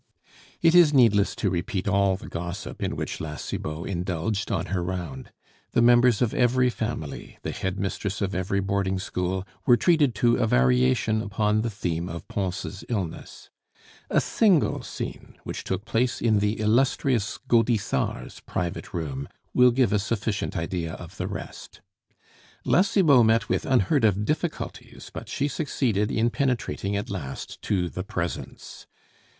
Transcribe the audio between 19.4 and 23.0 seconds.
will give a sufficient idea of the rest. La